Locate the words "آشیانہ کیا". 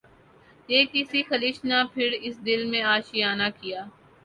2.95-3.81